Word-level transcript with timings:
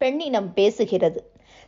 பெண்ணினம் 0.00 0.48
பேசுகிறது. 0.56 1.20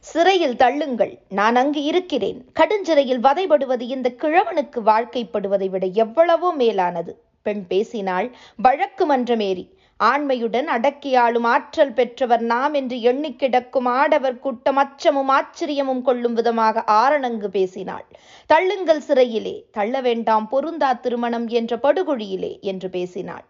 சிறையில் 0.05 0.57
தள்ளுங்கள் 0.57 1.15
நான் 1.29 1.57
அங்கு 1.57 1.83
இருக்கிறேன். 1.83 2.41
கடுஞ்சிறையில் 2.59 3.23
வதைபடுவது 3.27 3.85
இந்த 3.95 4.09
கிழவனுக்கு 4.23 4.81
வாழ்க்கைப்படுவதை 4.91 5.69
விட 5.71 5.87
எவ்வளவோ 6.05 6.51
மேலானது. 6.53 7.13
பெண் 7.43 7.65
பேசினாள் 7.67 8.29
வழக்கு 8.57 9.05
மன்றமேறி. 9.13 9.65
ஆண்மையுடன் 10.01 10.69
அடக்கியாளும் 10.77 11.47
ஆற்றல் 11.53 11.93
பெற்றவர் 11.93 12.43
நாம் 12.53 12.75
என்று 12.75 12.97
எண்ணி 13.01 13.31
கிடக்கும் 13.35 13.89
ஆடவர் 14.01 14.39
கூட்டம் 14.39 14.77
அச்சமும் 14.77 15.31
ஆச்சரியமும் 15.39 16.03
கொள்ளும் 16.03 16.35
விதமாக 16.35 16.85
ஆரணங்கு 17.03 17.49
பேசினாள். 17.49 18.07
தள்ளுங்கள் 18.51 19.05
சிறையிலே 19.09 19.57
தள்ள 19.71 20.01
வேண்டாம் 20.01 20.49
பொருந்தா 20.49 20.93
திருமணம் 20.93 21.49
என்ற 21.61 21.77
படுகொழியிலே 21.77 22.53
என்று 22.61 22.91
பேசினாள். 22.91 23.47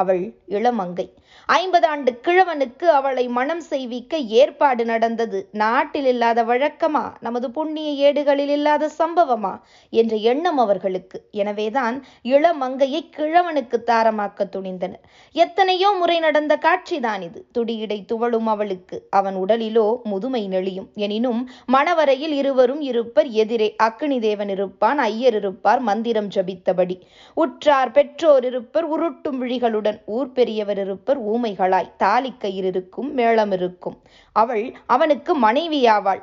அவள் 0.00 0.24
இளமங்கை. 0.48 1.06
ஐம்பது 1.46 1.86
ஆண்டு 1.86 2.10
கிழவனுக்கு 2.24 2.84
அவளை 2.98 3.24
மனம் 3.28 3.60
செய்விக்க 3.60 4.18
ஏற்பாடு 4.40 4.84
நடந்தது. 4.84 5.38
நாட்டில் 5.52 6.06
இல்லாத 6.06 6.44
வழக்கமா? 6.44 7.04
நமது 7.20 7.50
புண்ணிய 7.50 7.90
ஏடுகளில் 8.04 8.48
இல்லாத 8.48 8.90
சம்பவமா? 8.98 9.52
என்ற 9.90 10.16
எண்ணம் 10.30 10.58
அவர்களுக்கு. 10.58 11.18
எனவேதான் 11.30 11.96
இளமங்கையை 12.24 13.00
கிழவனுக்கு 13.16 13.76
தாரமாக்க 13.86 14.46
துணிந்தனர் 14.52 15.02
எத்தனையோ 15.32 15.90
முறை 15.98 16.18
நடந்த 16.18 16.58
காட்சிதான் 16.62 17.22
இது. 17.22 17.40
துடியிடை 17.58 17.98
துவளும் 18.12 18.48
அவளுக்கு. 18.54 18.96
அவன் 19.10 19.36
உடலிலோ 19.36 19.86
முதுமை 20.02 20.48
நெளியும். 20.48 20.88
எனினும் 20.94 21.50
மணவரையில் 21.66 22.32
இருவரும் 22.32 22.80
இருப்பர். 22.80 23.28
எதிரே 23.42 23.68
அக்னி 23.82 24.18
தேவன் 24.20 24.48
இருப்பான். 24.48 24.98
ஐயர் 24.98 25.34
இருப்பார். 25.34 25.80
மந்திரம் 25.80 26.28
ஜபித்தபடி. 26.28 26.96
உற்றார் 27.34 27.90
பெற்றோர் 27.90 28.44
இருப்பர். 28.44 28.88
உருட்டும் 28.90 29.38
விழிகளுடன் 29.42 29.89
அவளுடன் 29.90 30.16
ஊர் 30.16 30.32
பெரியவர் 30.32 30.78
இருப்பர் 30.78 31.20
ஊமைகளாய். 31.32 31.90
தாலி 31.96 32.32
இருக்கும் 32.60 33.08
மேளம் 33.16 33.52
இருக்கும். 33.52 33.96
அவள் 34.36 34.64
அவனுக்கு 34.86 35.32
மனைவியாவாள். 35.46 36.22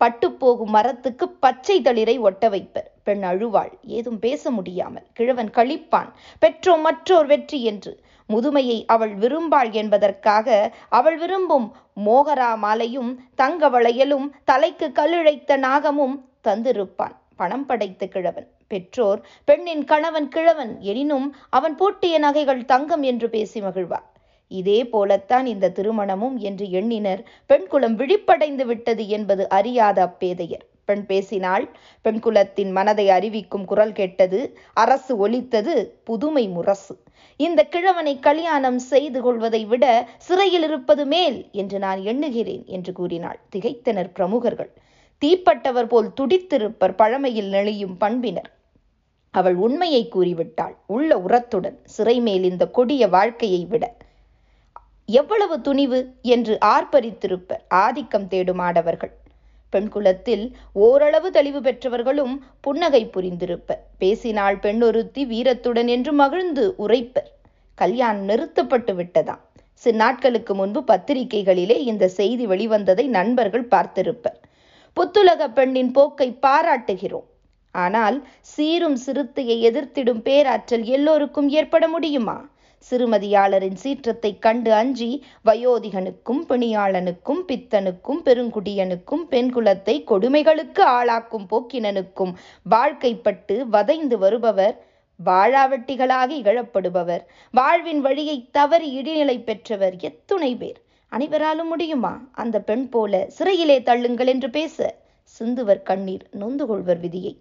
பட்டுப்போகும் 0.00 0.72
மரத்துக்கு 0.76 1.26
பச்சை 1.44 1.76
தளிரை 1.80 2.16
ஒட்ட 2.18 2.48
வைப்பர். 2.48 2.88
பெண் 3.06 3.24
அழுவாள். 3.24 3.72
ஏதும் 3.96 4.18
பேச 4.18 4.50
முடியாமல். 4.50 5.06
கிழவன் 5.12 5.50
கழிப்பான். 5.50 6.10
பெற்றோ 6.42 6.74
மற்றோர் 6.80 7.26
வெற்றி 7.26 7.60
என்று. 7.64 7.92
முதுமையை 8.28 8.78
அவள் 8.86 9.14
விரும்பாள் 9.16 9.70
என்பதற்காக 9.72 10.48
அவள் 10.88 11.18
விரும்பும் 11.18 11.66
மோகரா 12.06 12.50
மாலையும் 12.56 13.10
தங்க 13.34 13.68
வளையலும் 13.68 14.26
தலைக்கு 14.44 14.86
கல்லிழைத்த 14.88 15.58
நாகமும் 15.66 16.16
தந்திருப்பான். 16.44 17.16
பணம் 17.36 17.66
படைத்த 17.66 18.06
கிழவன். 18.06 18.48
பெற்றோர் 18.74 19.22
பெண்ணின் 19.48 19.84
கணவன் 19.84 20.28
கிழவன் 20.34 20.74
எனினும் 20.92 21.28
அவன் 21.50 21.76
பூட்டிய 21.82 22.18
நகைகள் 22.26 22.68
தங்கம் 22.72 23.06
என்று 23.12 23.28
பேசி 23.36 23.60
மகிழ்வார் 23.60 24.08
இதே 24.50 24.80
போலத்தான் 24.86 25.46
இந்த 25.52 25.72
திருமணமும் 25.76 26.36
என்று 26.48 26.66
எண்ணினர் 26.70 27.22
பெண்குலம் 27.50 27.96
விழிப்படைந்து 28.00 28.64
விட்டது 28.66 29.04
என்பது 29.08 29.42
அறியாத 29.48 29.98
அப்பேதையர். 30.02 30.64
பெண் 30.88 31.04
பேசினாள் 31.10 31.64
பெண் 32.04 32.18
குலத்தின் 32.24 32.72
மனதை 32.72 33.06
அறிவிக்கும் 33.10 33.64
குரல் 33.64 33.94
கேட்டது 33.98 34.40
அரசு 34.82 35.12
ஒலித்தது 35.16 35.74
புதுமை 36.04 36.44
முரசு. 36.48 36.94
இந்த 37.40 37.60
கிழவனை 37.74 38.14
கல்யாணம் 38.26 38.80
செய்து 38.90 39.20
கொள்வதை 39.22 39.62
விட 39.64 39.84
சிறையில் 40.18 40.66
இருப்பது 40.68 41.04
மேல் 41.06 41.38
என்று 41.52 41.78
நான் 41.78 42.02
எண்ணுகிறேன் 42.04 42.64
என்று 42.76 42.92
கூறினாள் 42.92 43.40
திகைத்தனர் 43.56 44.10
பிரமுகர்கள். 44.18 44.72
தீப்பட்டவர் 45.22 45.90
போல் 45.92 46.10
துடித்திருப்பர் 46.20 46.98
பழமையில் 47.00 47.50
நெளியும் 47.52 47.96
பண்பினர். 47.98 48.50
அவள் 49.38 49.56
உண்மையை 49.66 50.02
கூறிவிட்டாள் 50.08 50.74
உள்ள 50.86 51.10
உரத்துடன். 51.26 51.78
சிறை 51.94 52.16
மேல் 52.20 52.44
இந்த 52.50 52.64
கொடிய 52.76 53.08
வாழ்க்கையை 53.08 53.62
விட 53.72 53.84
எவ்வளவு 55.08 55.56
துணிவு 55.60 56.00
என்று 56.34 56.54
ஆர்ப்பரித்திருப்பர் 56.64 57.62
ஆதிக்கம் 57.68 58.28
தேடும் 58.28 58.58
ஆடவர்கள். 58.58 59.12
பெண்குலத்தில் 59.72 60.44
ஓரளவு 60.72 61.28
தெளிவு 61.30 61.60
பெற்றவர்களும் 61.60 62.34
புன்னகை 62.60 63.02
புரிந்திருப்பர். 63.06 63.82
பேசினாள் 63.98 64.58
பெண்ணொருத்தி 64.58 65.24
வீரத்துடன் 65.24 65.90
என்று 65.96 66.12
மகிழ்ந்து 66.12 66.64
உரைப்பர். 66.78 67.28
கல்யாணம் 67.74 68.24
நிறுத்தப்பட்டு 68.24 68.92
விட்டதாம். 68.94 69.42
சில 69.82 69.96
நாட்களுக்கு 69.96 70.52
முன்பு 70.54 70.80
பத்திரிகைகளிலே 70.88 71.76
இந்த 71.90 72.08
செய்தி 72.18 72.44
வெளிவந்ததை 72.46 73.06
நண்பர்கள் 73.18 73.70
பார்த்திருப்பர். 73.70 74.38
புத்துலக 74.96 75.48
பெண்ணின் 75.52 75.92
போக்கை 75.92 76.28
பாராட்டுகிறோம். 76.42 77.28
ஆனால் 77.74 78.16
சீரும் 78.40 78.96
சிறுத்தையை 78.96 79.56
எதிர்த்திடும் 79.70 80.22
பேராற்றல் 80.22 80.84
எல்லோருக்கும் 80.84 81.48
ஏற்பட 81.48 81.84
முடியுமா? 81.88 82.36
சிறுமதியாளரின் 82.86 83.78
சீற்றத்தை 83.82 84.30
கண்டு 84.38 84.70
அஞ்சி 84.72 85.08
வயோதிகனுக்கும் 85.44 86.42
பிணியாளனுக்கும் 86.48 87.42
பித்தனுக்கும் 87.48 88.20
பெருங்குடியனுக்கும் 88.24 89.24
பெண்குலத்தை 89.30 89.94
கொடுமைகளுக்கு 90.10 90.82
ஆளாக்கும் 90.96 91.46
போக்கினனுக்கும் 91.50 92.32
வாழ்க்கைப்பட்டு 92.70 93.56
வதைந்து 93.66 94.18
வருபவர் 94.18 94.76
வாழாவட்டிகளாக 95.20 96.30
இகழப்படுபவர். 96.40 97.22
வாழ்வின் 97.54 98.00
வழியை 98.00 98.36
தவறி 98.50 98.88
இடிநிலை 98.98 99.36
பெற்றவர் 99.44 99.96
எத்துணை 100.00 100.52
பேர். 100.56 100.78
அனைவராலும் 101.12 101.68
முடியுமா? 101.68 102.14
அந்த 102.32 102.56
பெண் 102.60 102.88
போல 102.88 103.24
சிறையிலே 103.28 103.78
தள்ளுங்கள் 103.80 104.26
என்று 104.26 104.50
பேச 104.50 104.76
சிந்துவர் 105.34 105.82
கண்ணீர் 105.82 106.24
நொந்து 106.30 106.66
கொள்வர் 106.66 106.98
விதியை. 106.98 107.32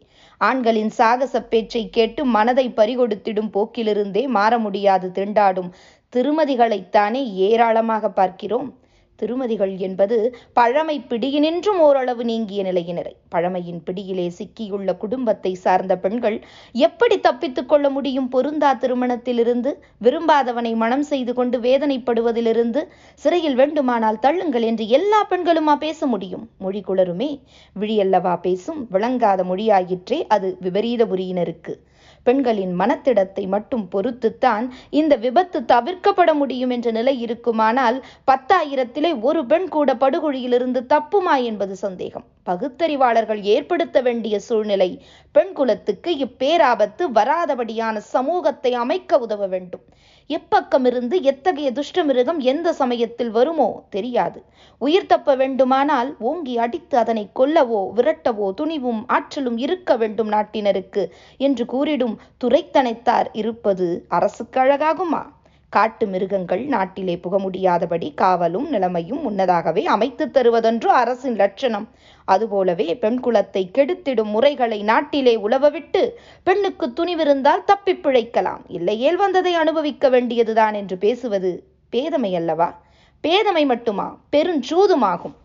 ஆண்களின் 0.41 0.89
சாகச 0.89 1.41
பேச்சை 1.44 1.89
கேட்டு 1.89 2.25
மனதை 2.25 2.66
பறிகொடுத்திடும் 2.69 3.51
போக்கிலிருந்தே 3.53 4.27
மாற 4.27 4.57
முடியாது 4.57 5.09
திண்டாடும் 5.09 5.69
திருமதிகளைத்தானே 6.13 7.23
ஏராளமாக 7.47 8.09
பார்க்கிறோம். 8.09 8.69
திருமதிகள் 9.19 9.78
என்பது 9.78 10.18
பழமை 10.53 10.96
பிடியினின்றும் 11.09 11.79
ஓரளவு 11.79 12.24
நீங்கிய 12.24 12.63
நிலையினரை 12.63 13.16
பழமையின் 13.29 13.81
பிடியிலே 13.84 14.25
சிக்கியுள்ள 14.38 14.97
குடும்பத்தை 14.97 15.53
சார்ந்த 15.53 15.97
பெண்கள் 15.97 16.38
எப்படி 16.75 17.19
தப்பித்துக் 17.19 17.69
கொள்ள 17.69 17.90
முடியும் 17.90 18.29
பொருந்தா 18.29 18.72
திருமணத்திலிருந்து? 18.73 19.72
விரும்பாதவனை 20.03 20.73
மனம் 20.75 21.03
செய்து 21.03 21.34
கொண்டு 21.34 21.59
வேதனைப்படுவதிலிருந்து 21.59 22.84
சிறையில் 23.16 23.56
வேண்டுமானால் 23.56 24.22
தள்ளுங்கள் 24.22 24.62
என்று 24.62 24.88
எல்லா 24.90 25.28
பெண்களுமா 25.29 25.75
பேச 25.75 26.06
முடியும்? 26.06 26.50
மொழி 26.57 26.84
குளருமே 26.88 27.29
விழியல்லவா 27.75 28.35
பேசும். 28.40 28.88
விளங்காத 28.91 29.44
மொழியாயிற்றே 29.44 30.19
அது 30.28 30.50
விபரீதபுரியினருக்கு 30.62 31.75
பெண்களின் 32.23 32.73
மனத்திடத்தை 32.79 33.44
மட்டும் 33.47 33.85
பொறுத்துத்தான் 33.91 34.66
இந்த 34.89 35.13
விபத்து 35.16 35.59
தவிர்க்கப்பட 35.61 36.34
முடியும் 36.34 36.69
என்ற 36.69 36.91
நிலை 36.91 37.16
இருக்குமானால் 37.22 37.97
பத்தாயிரத்திலே 38.31 39.11
ஒரு 39.22 39.41
பெண் 39.45 39.67
கூட 39.67 39.94
படுகொழியிலிருந்து 39.94 40.81
தப்புமா 40.94 41.35
என்பது 41.44 41.75
சந்தேகம். 41.75 42.25
பகுத்தறிவாளர்கள் 42.44 43.41
ஏற்படுத்த 43.56 43.97
வேண்டிய 44.01 44.35
சூழ்நிலை 44.39 44.89
பெண் 45.31 45.53
குலத்துக்கு 45.53 46.11
இப்பேராபத்து 46.25 47.03
வராதபடியான 47.16 47.97
சமூகத்தை 48.16 48.73
அமைக்க 48.73 49.17
உதவ 49.17 49.47
வேண்டும். 49.47 49.85
எப்பக்கமிருந்து 50.29 51.22
எத்தகைய 51.22 51.72
துஷ்டமிருகம் 51.72 52.38
எந்த 52.38 52.73
சமயத்தில் 52.73 53.29
வருமோ 53.29 53.84
தெரியாது. 53.89 54.44
உயிர் 54.81 55.06
தப்ப 55.06 55.35
வேண்டுமானால் 55.35 56.16
ஓங்கி 56.19 56.57
அடித்து 56.57 56.97
அதனை 56.97 57.29
கொல்லவோ 57.39 57.81
விரட்டவோ 57.95 58.53
துணிவும் 58.53 59.06
ஆற்றலும் 59.07 59.57
இருக்க 59.57 59.97
வேண்டும் 59.97 60.31
நாட்டினருக்கு 60.31 61.06
என்று 61.38 61.66
கூறிடும் 61.66 62.17
துரைத்தனைத்தார் 62.44 63.29
இருப்பது 63.34 64.06
அரசுக்கு 64.07 64.59
அழகாகுமா? 64.61 65.23
காட்டு 65.73 66.06
மிருகங்கள் 66.07 66.63
நாட்டிலே 66.66 67.17
புக 67.17 67.39
முடியாதபடி 67.39 68.13
காவலும் 68.22 68.67
நிலைமையும் 68.69 69.22
முன்னதாகவே 69.22 69.85
அமைத்து 69.85 70.25
தருவதென்று 70.25 70.85
அரசின் 70.85 71.35
லட்சணம். 71.35 71.88
அதுபோலவே 72.25 72.95
பெண் 72.95 73.19
குலத்தை 73.23 73.61
கெடுத்திடும் 73.72 74.31
முறைகளை 74.35 74.84
நாட்டிலே 74.84 75.35
உழவவிட்டு 75.35 76.01
பெண்ணுக்கு 76.44 76.88
துணிவிருந்தால் 76.88 77.63
தப்பி 77.66 77.94
பிழைக்கலாம். 77.94 78.61
இல்லையேல் 78.67 79.16
வந்ததை 79.16 79.53
அனுபவிக்க 79.53 80.09
வேண்டியதுதான் 80.09 80.73
என்று 80.73 80.97
பேசுவது 80.97 81.51
பேதமை 81.91 82.35
அல்லவா? 82.35 82.69
பேதமை 83.23 83.66
மட்டுமா? 83.66 84.07
பெருஞ்சூதுமாகும். 84.31 85.37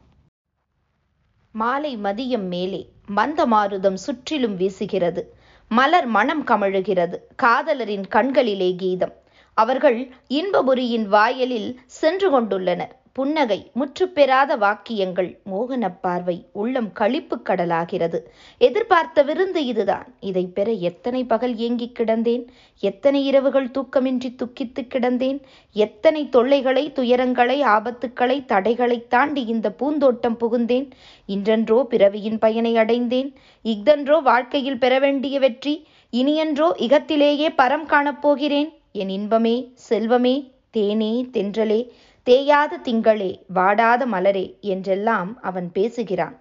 மாலை 1.52 1.96
மதியம் 1.96 2.48
மேலே 2.54 2.82
மந்த 3.06 3.46
மாருதம் 3.46 4.00
சுற்றிலும் 4.06 4.58
வீசுகிறது. 4.58 5.25
மலர் 5.69 6.06
மனம் 6.06 6.44
கமழுகிறது. 6.46 7.16
காதலரின் 7.42 8.06
கண்களிலே 8.08 8.75
கீதம். 8.76 9.16
அவர்கள் 9.62 9.99
இன்பபுரியின் 10.28 11.06
வாயலில் 11.08 11.70
சென்று 11.99 12.28
கொண்டுள்ளனர். 12.31 12.94
புன்னகை 13.12 13.58
முற்றுப்பெறாத 13.78 14.50
வாக்கியங்கள் 14.56 15.31
மோகன 15.52 15.84
பார்வை 16.00 16.34
உள்ளம் 16.52 16.90
களிப்பு 16.93 17.37
கடலாகிறது. 17.49 18.19
எதிர்பார்த்த 18.58 19.22
விருந்து 19.22 19.60
இதுதான். 19.64 20.06
இதை 20.20 20.44
பெற 20.56 20.69
எத்தனை 20.90 21.22
பகல் 21.25 21.55
ஏங்கிக் 21.56 21.96
கிடந்தேன்? 21.99 22.44
எத்தனை 22.82 23.20
இரவுகள் 23.25 23.69
தூக்கமின்றி 23.70 24.31
துக்கித்து 24.34 24.84
கிடந்தேன்? 24.87 25.40
எத்தனை 25.76 26.22
தொல்லைகளை 26.28 26.84
துயரங்களை 26.94 27.58
ஆபத்துக்களை 27.76 28.38
தடைகளை 28.44 29.00
தாண்டி 29.08 29.44
இந்த 29.46 29.75
பூந்தோட்டம் 29.81 30.38
புகுந்தேன்? 30.40 30.88
இன்றென்றோ 31.28 31.81
பிறவியின் 31.84 32.38
பயனை 32.38 32.75
அடைந்தேன். 32.76 33.31
இஃதன்றோ 33.64 34.19
வாழ்க்கையில் 34.22 34.78
பெற 34.78 34.94
வேண்டிய 34.99 35.38
வெற்றி. 35.38 35.76
இனியன்றோ 36.12 36.70
இகத்திலேயே 36.78 37.49
பரம் 37.56 37.88
காணப்போகிறேன் 37.88 38.70
என் 38.93 39.08
இன்பமே 39.08 39.73
செல்வமே 39.88 40.52
தேனே 40.76 41.29
தென்றலே 41.32 41.81
தேயாத 42.26 42.73
திங்களே 42.85 43.40
வாடாத 43.55 44.06
மலரே 44.06 44.61
என்றெல்லாம் 44.61 45.40
அவன் 45.43 45.73
பேசுகிறான். 45.73 46.37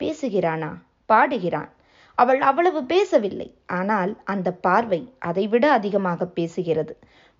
பேசுகிறானா? 0.00 0.70
பாடுகிறான். 1.08 1.70
அவள் 2.14 2.40
அவ்வளவு 2.40 2.84
பேசவில்லை. 2.84 3.54
ஆனால் 3.66 4.22
அந்த 4.24 4.52
பார்வை 4.52 5.12
அதைவிட 5.18 5.72
அதிகமாக 5.72 6.28
பேசுகிறது. 6.34 6.94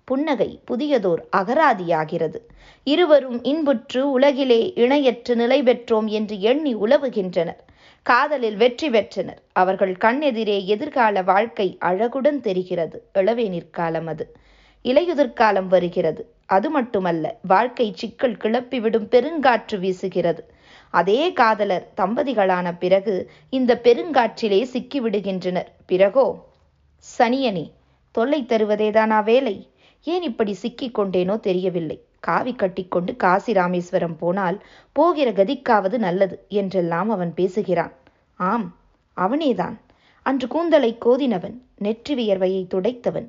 புன்னகை 0.05 0.61
புதியதோர் 0.71 1.23
அகராதியாகிறது. 1.37 2.39
இருவரும் 2.85 3.45
இன்புற்று 3.45 4.11
உலகிலே 4.11 4.73
இணையற்று 4.77 5.35
நிலை 5.35 5.63
பெற்றோம் 5.63 6.07
என்று 6.07 6.41
எண்ணி 6.41 6.77
உலவுகின்றனர். 6.77 7.63
காதலில் 8.07 8.57
வெற்றி 8.57 8.91
பெற்றனர். 8.91 9.43
அவர்கள் 9.53 9.95
கண்ணெதிரே 10.01 10.65
எதிர்கால 10.65 11.23
வாழ்க்கை 11.23 11.79
அழகுடன் 11.81 12.41
தெரிகிறது. 12.41 13.11
இளவேனிற்காலம் 13.15 14.07
அது. 14.07 14.27
இலையுதிர்காலம் 14.91 15.67
வருகிறது. 15.67 16.23
அது 16.47 16.71
மட்டுமல்ல 16.71 17.25
வாழ்க்கை 17.43 17.87
சிக்கல் 17.95 18.37
கிளப்பிவிடும் 18.37 19.09
பெருங்காற்று 19.15 19.77
வீசுகிறது. 19.85 20.43
அதே 20.95 21.33
காதலர் 21.33 21.87
தம்பதிகளான 21.97 22.73
பிறகு 22.79 23.15
இந்த 23.51 23.81
பெருங்காற்றிலே 23.83 24.61
சிக்கிவிடுகின்றனர். 24.75 25.71
பிறகோ 25.87 26.27
சனியனே 27.19 27.65
தொல்லை 28.15 28.41
தருவதேதானா 28.43 29.19
வேலை? 29.25 29.57
ஏன் 30.07 30.23
இப்படி 30.23 30.53
சிக்கிக் 30.53 30.97
கொண்டேனோ 30.99 31.35
தெரியவில்லை. 31.41 31.99
காவி 32.21 32.53
கட்டிக்கொண்டு 32.55 33.13
காசி 33.17 33.53
ராமேஸ்வரம் 33.53 34.17
போனால் 34.17 34.57
போகிற 34.93 35.29
கதிக்காவது 35.33 35.99
நல்லது 35.99 36.37
என்றெல்லாம் 36.49 37.11
அவன் 37.11 37.33
பேசுகிறான். 37.35 37.93
ஆம் 38.41 38.69
அவனேதான். 39.17 39.77
அன்று 40.27 40.47
கூந்தலை 40.55 40.91
கோதினவன் 41.05 41.57
நெற்றி 41.85 42.15
வியர்வையை 42.15 42.63
துடைத்தவன். 42.75 43.29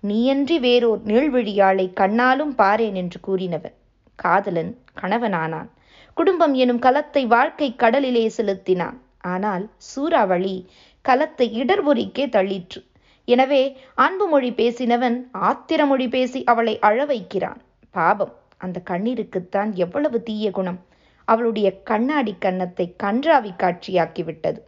நீயன்றி 0.00 0.56
வேறோர் 0.58 1.02
நீழ்விழியாளை 1.10 1.86
கண்ணாலும் 2.00 2.52
பாரேன் 2.60 2.96
என்று 3.02 3.18
கூறினவன். 3.26 3.76
காதலன் 4.18 4.72
கணவனானான். 5.00 5.68
குடும்பம் 6.16 6.54
எனும் 6.54 6.82
கலத்தை 6.86 7.22
வாழ்க்கை 7.26 7.68
கடலிலே 7.74 8.24
செலுத்தினான். 8.36 8.96
ஆனால் 9.32 9.64
சூறாவளி 9.90 10.56
கலத்தை 11.04 11.46
இடர்பொறிக்கே 11.62 12.24
தள்ளிற்று. 12.36 12.80
எனவே 13.28 13.62
அன்பு 14.04 14.26
மொழி 14.28 14.50
பேசினவன் 14.60 15.16
ஆத்திர 15.48 15.80
மொழி 15.86 16.06
பேசி 16.08 16.40
அவளை 16.44 16.74
அழ 16.88 16.98
வைக்கிறான். 17.04 17.60
பாபம் 17.94 18.34
அந்த 18.56 18.78
கண்ணீருக்குத்தான் 18.90 19.70
எவ்வளவு 19.84 20.18
தீய 20.22 20.50
குணம். 20.50 20.80
அவளுடைய 21.28 21.68
கண்ணாடி 21.90 22.32
கன்னத்தை 22.38 22.86
கன்றாவி 23.02 23.52
காட்சியாக்கிவிட்டது 23.62 24.60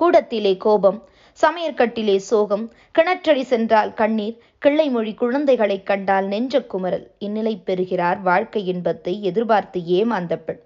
கூடத்திலே 0.00 0.56
கோபம் 0.56 0.98
சமையற்கட்டிலே 1.40 2.16
சோகம் 2.16 2.72
கிணற்றடி 2.98 3.42
சென்றால் 3.42 3.94
கண்ணீர் 3.94 4.38
கிள்ளை 4.58 4.88
மொழி 4.88 5.14
குழந்தைகளைக் 5.14 5.86
கண்டால் 5.86 6.26
நெஞ்ச 6.26 6.62
குமரல். 6.62 7.10
இந்நிலை 7.18 7.56
பெறுகிறார் 7.64 8.20
வாழ்க்கை 8.20 8.66
இன்பத்தை 8.66 9.22
எதிர்பார்த்து 9.22 9.84
ஏமாந்த 9.84 10.36
பெண். 10.36 10.60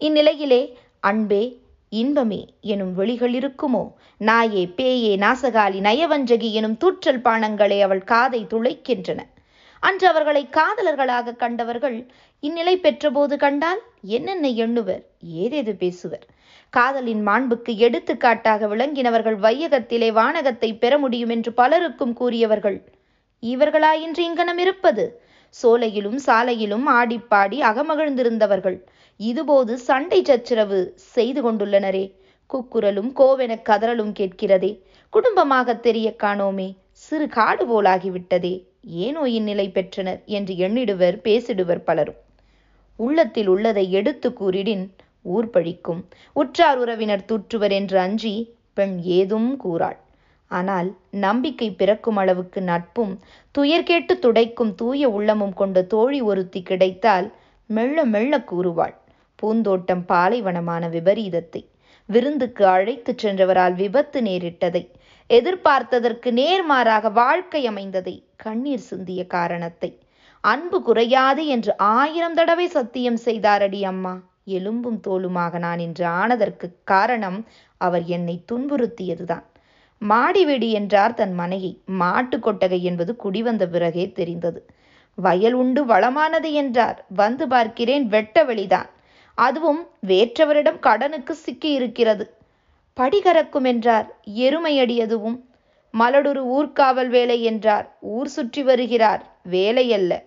இந்நிலையிலே 0.00 0.72
அன்பே 1.00 1.58
இன்பமே 1.88 2.46
எனும் 2.60 2.94
வெளிகள் 2.94 3.32
இருக்குமோ? 3.32 3.92
நாயே 4.20 4.66
பேயே 4.66 5.16
நாசகாலி 5.16 5.80
நயவஞ்சகி 5.80 6.50
எனும் 6.52 6.78
தூற்றல் 6.84 7.20
பானங்களே 7.20 7.80
அவள் 7.80 8.04
காதை 8.04 8.46
துளைக்கின்றன. 8.50 9.18
அன்று 9.80 10.08
அவர்களை 10.08 10.48
காதலர்களாக 10.50 11.36
கண்டவர்கள் 11.36 12.06
இந்நிலை 12.40 12.78
பெற்றபோது 12.78 13.36
கண்டால் 13.36 13.82
என்னென்ன 14.02 14.48
எண்ணுவர் 14.48 15.02
ஏதேது 15.34 15.72
பேசுவர்? 15.76 16.22
காதலின் 16.76 17.22
மாண்புக்கு 17.28 17.72
எடுத்துக்காட்டாக 17.76 18.66
விளங்கினவர்கள் 18.66 19.38
வையகத்திலே 19.38 20.08
வானகத்தை 20.12 20.70
பெற 20.78 20.98
முடியும் 20.98 21.28
என்று 21.28 21.52
பலருக்கும் 21.52 22.12
கூறியவர்கள். 22.12 22.78
இவர்களாயின்றி 23.42 24.22
இங்கனம் 24.30 24.58
இருப்பது? 24.58 25.04
சோலையிலும் 25.54 26.18
சாலையிலும் 26.26 26.86
ஆடிப்பாடி 26.90 27.58
அகமகிழ்ந்திருந்தவர்கள். 27.60 28.78
இதுபோது 29.20 29.72
சண்டை 29.78 30.20
சச்சரவு 30.24 30.80
செய்து 30.96 31.40
கொண்டுள்ளனரே. 31.42 32.04
குக்குரலும் 32.50 33.10
கோவென 33.16 33.52
கதறலும் 33.62 34.12
கேட்கிறதே. 34.12 34.72
குடும்பமாக 35.12 35.76
தெரிய 35.76 36.08
காணோமே. 36.22 36.68
சிறு 36.90 37.28
காடு 37.28 37.64
போலாகிவிட்டதே. 37.66 38.54
ஏனோ 39.04 39.22
இந்நிலை 39.28 39.68
பெற்றனர் 39.70 40.20
என்று 40.36 40.54
எண்ணிடுவர் 40.54 41.16
பேசிடுவர் 41.24 41.82
பலரும். 41.84 42.20
உள்ளத்தில் 42.98 43.48
உள்ளதை 43.48 43.84
எடுத்து 43.92 44.28
கூறிடின் 44.32 44.84
ஊர் 45.34 45.48
பழிக்கும். 45.50 46.00
உற்றார் 46.32 46.78
உறவினர் 46.78 47.28
தூற்றுவர் 47.28 47.70
என்று 47.70 47.98
அஞ்சி 47.98 48.34
பெண் 48.72 48.96
ஏதும் 49.18 49.50
கூறாள். 49.64 49.98
ஆனால் 50.50 50.88
நம்பிக்கை 51.10 51.68
பிறக்கும் 51.70 52.16
அளவுக்கு 52.16 52.60
நட்பும் 52.62 53.14
துயர் 53.50 53.82
கேட்டு 53.82 54.14
துடைக்கும் 54.18 54.74
தூய 54.74 55.08
உள்ளமும் 55.08 55.54
கொண்ட 55.54 55.82
தோழி 55.82 56.20
ஒருத்தி 56.20 56.62
கிடைத்தால் 56.62 57.26
மெல்ல 57.70 58.04
மெல்ல 58.04 58.38
கூறுவாள். 58.50 58.94
பூந்தோட்டம் 59.38 60.04
பாலைவனமான 60.08 60.88
விபரீதத்தை. 60.88 61.62
விருந்துக்கு 62.08 62.66
அழைத்துச் 62.66 63.22
சென்றவரால் 63.22 63.74
விபத்து 63.74 64.20
நேரிட்டதை. 64.20 64.82
எதிர்பார்த்ததற்கு 65.30 66.30
நேர்மாறாக 66.40 67.10
வாழ்க்கை 67.12 67.68
அமைந்ததை. 67.68 68.16
கண்ணீர் 68.36 68.86
சிந்திய 68.90 69.20
காரணத்தை. 69.26 69.90
அன்பு 70.44 70.82
குறையாது 70.82 71.46
என்று 71.46 71.72
ஆயிரம் 71.76 72.34
தடவை 72.34 72.66
சத்தியம் 72.68 73.18
செய்தாரடி 73.24 73.80
அம்மா. 73.82 74.14
எலும்பும் 74.46 75.00
தோலுமாக 75.06 75.58
நான் 75.58 75.78
இன்று 75.78 76.06
ஆனதற்கு 76.06 76.72
காரணம் 76.84 77.46
அவர் 77.76 78.04
என்னை 78.04 78.44
துன்புறுத்தியதுதான். 78.52 79.42
மாடி 79.98 80.44
வீடு 80.44 80.70
என்றார் 80.70 81.14
தன் 81.14 81.34
மனையை 81.34 81.80
மாட்டு 81.84 82.38
கொட்டகை 82.38 82.82
என்பது 82.82 83.16
குடிவந்த 83.24 83.66
பிறகே 83.66 84.12
தெரிந்தது. 84.12 84.66
வயல் 85.14 85.52
உண்டு 85.52 85.84
வளமானது 85.84 86.52
என்றார். 86.52 87.04
வந்து 87.08 87.48
பார்க்கிறேன் 87.48 88.06
வெட்ட 88.06 88.44
வெளிதான். 88.44 88.88
அதுவும் 89.34 89.88
வேற்றவரிடம் 90.06 90.78
கடனுக்கு 90.78 91.34
சிக்கி 91.34 91.72
இருக்கிறது. 91.72 92.34
படிகறக்கும் 92.94 93.64
என்றார். 93.64 94.16
எருமையடியதுவும் 94.26 95.40
மலடொரு 95.94 96.42
மலடுரு 96.42 96.42
ஊர்காவல் 96.56 97.08
வேலை 97.08 97.42
என்றார். 97.42 97.96
ஊர் 98.00 98.26
சுற்றி 98.26 98.62
வருகிறார். 98.62 99.36
வேலையல்ல 99.50 100.22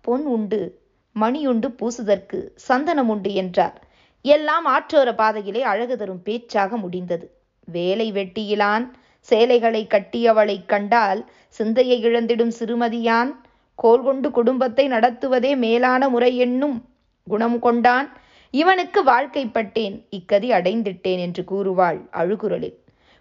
பொன் 0.00 0.24
உண்டு. 0.24 0.81
மணியுண்டு 1.20 1.68
பூசுதற்கு 1.78 2.38
சந்தனமுண்டு 2.68 3.30
என்றார். 3.32 3.78
எல்லாம் 4.24 4.66
ஆற்றோர 4.66 5.14
பாதையிலே 5.14 5.62
அழகு 5.62 5.96
தரும் 5.96 6.22
பேச்சாக 6.22 6.76
முடிந்தது. 6.76 7.26
வேலை 7.64 8.12
வெட்டியிலான் 8.12 8.90
சேலைகளை 9.20 9.86
கட்டியவளை 9.86 10.56
கண்டால் 10.66 11.30
சிந்தையை 11.48 12.04
இழந்திடும் 12.04 12.54
சிறுமதியான். 12.58 13.30
கோல் 13.74 14.02
கொண்டு 14.02 14.30
குடும்பத்தை 14.30 14.88
நடத்துவதே 14.88 15.56
மேலான 15.56 16.08
முறை 16.08 16.36
என்னும் 16.36 16.84
குணம் 17.26 17.58
கொண்டான். 17.58 18.08
இவனுக்கு 18.50 19.04
வாழ்க்கைப்பட்டேன் 19.04 19.94
இக்கதி 20.10 20.48
அடைந்திட்டேன் 20.58 21.18
என்று 21.18 21.44
கூறுவாள் 21.50 22.00
அழுகுரலில். 22.12 22.76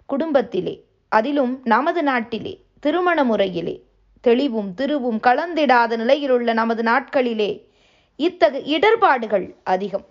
குடும்பத்திலே 0.06 0.86
அதிலும் 1.10 1.62
நமது 1.64 2.04
நாட்டிலே 2.04 2.54
திருமண 2.80 3.24
முறையிலே 3.24 3.76
தெளிவும் 4.22 4.74
திருவும் 4.74 5.20
கலந்திடாத 5.20 5.98
நிலையிலுள்ள 5.98 6.54
நமது 6.54 6.84
நாட்களிலே 6.84 7.52
இத்தகு 8.20 8.60
இடர்பாடுகள் 8.66 9.46
அதிகம். 9.64 10.04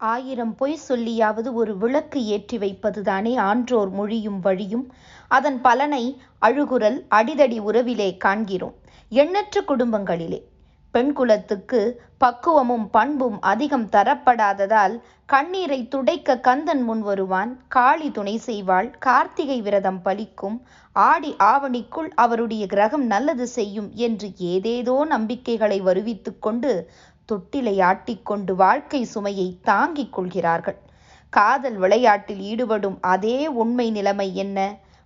ஆயிரம் 0.00 0.54
பொய் 0.54 0.76
சொல்லியாவது 0.88 1.48
ஒரு 1.52 1.72
விளக்கு 1.76 2.20
ஏற்றி 2.26 2.56
வைப்பதுதானே 2.58 3.32
ஆன்றோர் 3.38 3.90
மொழியும் 3.90 4.40
வழியும். 4.40 4.84
அதன் 5.28 5.58
பலனை 5.60 6.04
அழுகுரல் 6.46 6.98
அடிதடி 7.10 7.58
உறவிலே 7.60 8.08
காண்கிறோம். 8.16 8.76
எண்ணற்ற 9.12 9.62
குடும்பங்களிலே 9.68 10.40
பெண் 10.96 11.12
குலத்துக்கு 11.12 12.02
பக்குவமும் 12.18 12.90
பண்பும் 12.90 13.40
அதிகம் 13.40 13.86
தரப்படாததால் 13.86 14.94
கண்ணீரை 15.26 15.88
துடைக்க 15.88 16.38
கந்தன் 16.38 16.82
முன் 16.82 17.02
வருவான். 17.02 17.50
காளி 17.68 18.10
துணை 18.10 18.40
செய்வாள். 18.46 18.92
கார்த்திகை 18.98 19.62
விரதம் 19.62 20.00
பலிக்கும். 20.04 20.56
ஆடி 20.92 21.36
ஆவணிக்குள் 21.38 22.08
அவருடைய 22.14 22.66
கிரகம் 22.66 23.06
நல்லது 23.06 23.46
செய்யும் 23.46 23.90
என்று 23.94 24.28
ஏதேதோ 24.36 25.04
நம்பிக்கைகளை 25.04 25.82
வருவித்துக் 25.82 26.40
கொண்டு 26.40 26.90
தொட்டிலை 27.32 27.76
ஆட்டிக்கொண்டு 27.80 28.54
வாழ்க்கை 28.54 29.04
சுமையை 29.04 29.58
தாங்கிக் 29.62 30.12
கொள்கிறார்கள். 30.12 30.78
காதல் 31.32 31.76
விளையாட்டில் 31.76 32.40
ஈடுபடும் 32.40 32.98
அதே 33.00 33.46
உண்மை 33.46 33.90
நிலைமை 33.90 34.36
என்ன? 34.36 34.58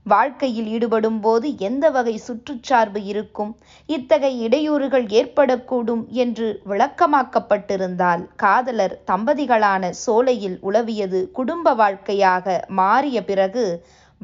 வாழ்க்கையில் 0.06 0.66
ஈடுபடும் 0.66 1.20
போது 1.20 1.58
எந்த 1.58 1.90
வகை 1.90 2.20
சுற்றுச்சார்பு 2.28 3.04
இருக்கும்? 3.04 3.56
இத்தகைய 3.86 4.48
இடையூறுகள் 4.48 5.06
ஏற்படக்கூடும் 5.10 6.06
என்று 6.06 6.62
விளக்கமாக்கப்பட்டிருந்தால் 6.68 8.26
காதலர் 8.36 9.02
தம்பதிகளான 9.06 9.90
சோலையில் 10.06 10.58
உளவியது 10.60 11.30
குடும்ப 11.30 11.74
வாழ்க்கையாக 11.74 12.64
மாறிய 12.68 13.24
பிறகு 13.24 13.64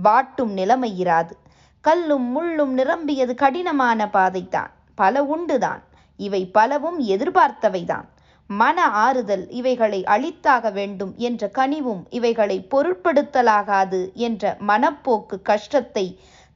வாட்டும் 0.04 0.52
நிலைமை 0.52 1.04
இராது. 1.04 1.34
கல்லும் 1.80 2.28
முள்ளும் 2.36 2.72
நிரம்பியது 2.72 3.34
கடினமான 3.34 4.08
பாதைதான். 4.12 4.72
பல 4.94 5.22
உண்டுதான். 5.22 5.82
இவை 6.16 6.46
பலவும் 6.46 7.00
எதிர்பார்த்தவைதான். 7.00 8.06
மன 8.50 8.78
ஆறுதல் 9.04 9.44
இவைகளை 9.50 10.00
அளித்தாக 10.14 10.70
வேண்டும் 10.72 11.12
என்ற 11.18 11.50
கனிவும் 11.58 12.02
இவைகளை 12.10 12.58
பொருட்படுத்தலாகாது 12.72 14.00
என்ற 14.26 14.56
மனப்போக்கு 14.68 15.36
கஷ்டத்தை 15.42 16.06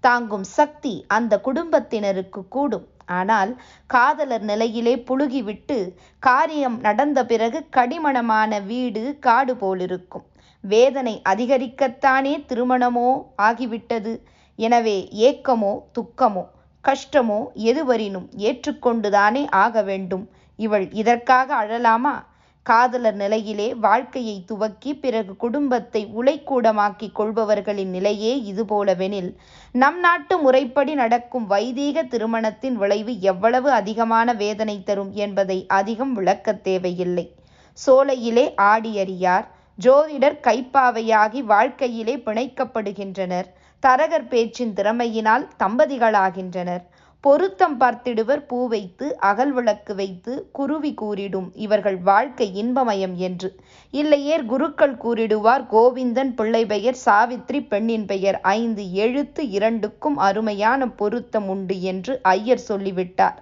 தாங்கும் 0.04 0.46
சக்தி 0.58 0.92
அந்த 1.08 1.32
குடும்பத்தினருக்கு 1.40 2.42
கூடும். 2.48 2.86
ஆனால் 3.18 3.50
காதலர் 3.90 4.44
நிலையிலே 4.50 4.94
புழுகிவிட்டு 5.08 5.78
காரியம் 6.22 6.76
நடந்த 6.80 7.18
பிறகு 7.24 7.58
கடிமணமான 7.70 8.60
வீடு 8.60 9.02
காடு 9.20 9.54
போலிருக்கும். 9.56 10.24
வேதனை 10.64 11.14
அதிகரிக்கத்தானே 11.28 12.34
திருமணமோ 12.46 13.10
ஆகிவிட்டது. 13.42 14.12
எனவே 14.58 14.98
ஏக்கமோ 15.28 15.72
துக்கமோ 15.98 16.44
கஷ்டமோ 16.84 17.40
எதுவரினும் 17.70 18.28
ஏற்றுக்கொண்டுதானே 18.48 19.42
ஆக 19.64 19.82
வேண்டும். 19.82 20.24
இவள் 20.60 20.86
இதற்காக 20.92 21.54
அழலாமா? 21.54 22.14
காதலர் 22.62 23.14
நிலையிலே 23.14 23.74
வாழ்க்கையை 23.74 24.44
துவக்கி 24.46 24.94
பிறகு 24.94 25.36
குடும்பத்தை 25.36 26.02
உலைக்கூடமாக்கிக் 26.20 27.16
கொள்பவர்களின் 27.18 27.90
நிலையே 27.90 28.32
இதுபோலவெனில் 28.52 29.30
நம் 29.72 29.98
நாட்டு 30.00 30.38
முறைப்படி 30.38 30.94
நடக்கும் 30.94 31.46
வைதீக 31.46 32.02
திருமணத்தின் 32.02 32.76
விளைவு 32.76 33.20
எவ்வளவு 33.20 33.70
அதிகமான 33.70 34.32
வேதனை 34.32 34.82
தரும் 34.82 35.12
என்பதை 35.12 35.64
அதிகம் 35.68 36.12
விளக்கத் 36.12 36.64
தேவையில்லை. 36.64 37.26
சோலையிலே 37.72 38.54
ஆடியறியார் 38.62 39.46
ஜோதிடர் 39.78 40.40
கைப்பாவையாகி 40.42 41.40
வாழ்க்கையிலே 41.44 42.16
பிணைக்கப்படுகின்றனர். 42.16 43.48
தரகர் 43.82 44.28
பேச்சின் 44.28 44.74
திறமையினால் 44.74 45.48
தம்பதிகளாகின்றனர். 45.58 46.84
பொருத்தம் 47.24 47.74
பார்த்திடுவர் 47.80 48.42
பூ 48.46 48.58
வைத்து 48.68 49.06
அகல் 49.20 49.52
விளக்கு 49.52 49.94
வைத்து 49.94 50.48
குருவி 50.52 50.94
கூறிடும் 51.00 51.48
இவர்கள் 51.54 51.98
வாழ்க்கை 51.98 52.46
இன்பமயம் 52.62 53.14
என்று. 53.14 53.48
இல்லையேர் 53.94 54.44
குருக்கள் 54.46 54.94
கூறிடுவார் 54.94 55.64
கோவிந்தன் 55.70 56.32
பிள்ளை 56.34 56.62
பெயர் 56.66 56.98
சாவித்ரி 57.04 57.60
பெண்ணின் 57.68 58.06
பெயர் 58.06 58.40
ஐந்து 58.40 58.92
எழுத்து 58.92 59.44
இரண்டுக்கும் 59.50 60.16
அருமையான 60.16 60.88
பொருத்தம் 60.88 61.48
உண்டு 61.48 61.76
என்று 61.82 62.14
ஐயர் 62.22 62.66
சொல்லிவிட்டார். 62.68 63.38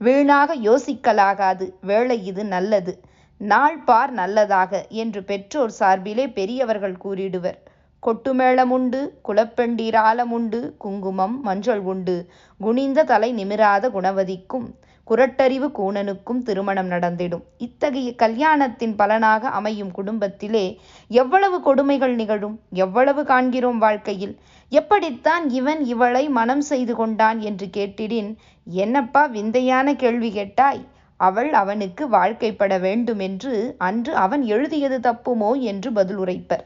வீணாக 0.00 0.56
யோசிக்கலாகாது 0.68 1.66
வேளை 1.80 2.24
இது 2.24 2.44
நல்லது. 2.44 2.94
நாள் 3.40 3.78
பார் 3.84 4.12
நல்லதாக 4.12 4.86
என்று 4.88 5.22
பெற்றோர் 5.24 5.72
சார்பிலே 5.80 6.26
பெரியவர்கள் 6.32 6.98
கூறிடுவர். 7.04 7.58
கொட்டுமேளமுண்டு 8.06 8.98
குலப்பெண்டீராலமுண்டு 9.28 10.76
குங்குமம் 10.78 11.40
மஞ்சள் 11.40 11.78
உண்டு. 11.78 12.16
குனிந்த 12.60 13.04
தலை 13.04 13.30
நிமிராத 13.34 13.88
குணவதிக்கும் 13.88 14.66
குரட்டறிவு 15.10 15.68
கூணனுக்கும் 15.78 16.42
திருமணம் 16.42 16.86
நடந்திடும். 16.86 17.42
இத்தகைய 17.56 18.12
கல்யாணத்தின் 18.22 18.94
பலனாக 18.96 19.48
அமையும் 19.48 19.90
குடும்பத்திலே 19.90 20.80
எவ்வளவு 21.08 21.60
கொடுமைகள் 21.60 22.14
நிகழும்? 22.14 22.60
எவ்வளவு 22.70 23.24
காண்கிறோம் 23.24 23.78
வாழ்க்கையில்? 23.78 24.38
எப்படித்தான் 24.68 25.50
இவன் 25.50 25.84
இவளை 25.84 26.28
மனம் 26.28 26.60
செய்து 26.60 26.94
கொண்டான் 26.94 27.40
என்று 27.40 27.66
கேட்டிடின் 27.66 28.36
என்னப்பா 28.64 29.26
விந்தையான 29.26 29.94
கேள்வி 29.94 30.30
கேட்டாய்? 30.30 30.82
அவள் 31.16 31.52
அவனுக்கு 31.52 32.06
வாழ்க்கைப்பட 32.08 32.80
வேண்டுமென்று 32.80 33.74
அன்று 33.78 34.14
அவன் 34.16 34.42
எழுதியது 34.42 34.98
தப்புமோ? 34.98 35.60
என்று 35.60 35.92
பதில் 35.92 36.18
உரைப்பர் 36.18 36.64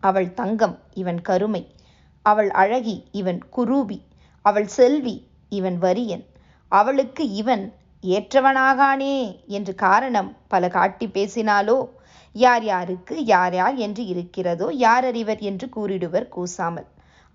அவள் 0.00 0.34
தங்கம் 0.34 0.78
இவன் 0.94 1.20
கருமை. 1.20 1.74
அவள் 2.22 2.50
அழகி 2.50 3.04
இவன் 3.12 3.40
குரூபி. 3.56 4.00
அவள் 4.42 4.66
செல்வி 4.66 5.26
இவன் 5.48 5.78
வரியன். 5.82 6.24
அவளுக்கு 6.68 7.30
இவன் 7.30 7.72
ஏற்றவனாகானே 8.02 9.46
என்று 9.46 9.74
காரணம் 9.74 10.36
பல 10.48 10.68
காட்டி 10.68 11.06
பேசினாலோ? 11.06 11.88
யார் 12.32 12.64
யாருக்கு 12.64 13.24
யார் 13.24 13.54
யார் 13.54 13.74
என்று 13.74 14.06
இருக்கிறதோ? 14.06 14.68
யார் 14.72 15.04
அறிவர் 15.04 15.38
என்று 15.38 15.68
கூறிடுவர் 15.76 16.28
கூசாமல். 16.28 16.86